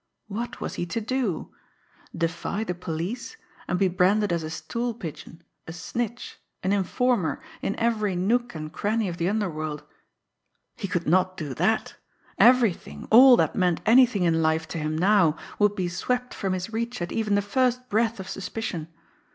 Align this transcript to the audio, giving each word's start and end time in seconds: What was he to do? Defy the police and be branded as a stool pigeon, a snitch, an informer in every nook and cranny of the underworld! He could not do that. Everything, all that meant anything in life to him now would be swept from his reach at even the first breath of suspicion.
What 0.27 0.59
was 0.59 0.73
he 0.81 0.87
to 0.87 0.99
do? 0.99 1.53
Defy 2.17 2.63
the 2.63 2.73
police 2.73 3.37
and 3.67 3.77
be 3.77 3.87
branded 3.87 4.33
as 4.33 4.41
a 4.41 4.49
stool 4.49 4.95
pigeon, 4.95 5.43
a 5.67 5.73
snitch, 5.73 6.39
an 6.63 6.73
informer 6.73 7.39
in 7.61 7.75
every 7.79 8.15
nook 8.15 8.55
and 8.55 8.73
cranny 8.73 9.07
of 9.09 9.17
the 9.17 9.29
underworld! 9.29 9.83
He 10.75 10.87
could 10.87 11.05
not 11.07 11.37
do 11.37 11.53
that. 11.53 11.93
Everything, 12.39 13.07
all 13.11 13.37
that 13.37 13.53
meant 13.55 13.79
anything 13.85 14.23
in 14.23 14.41
life 14.41 14.67
to 14.69 14.79
him 14.79 14.97
now 14.97 15.37
would 15.59 15.75
be 15.75 15.87
swept 15.87 16.33
from 16.33 16.53
his 16.53 16.73
reach 16.73 16.99
at 16.99 17.11
even 17.11 17.35
the 17.35 17.41
first 17.43 17.87
breath 17.87 18.19
of 18.19 18.27
suspicion. 18.27 18.87